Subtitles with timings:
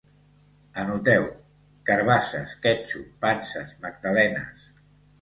[0.83, 1.27] Anoteu:
[1.91, 4.71] carabasses, quètxup, panses, magdalenes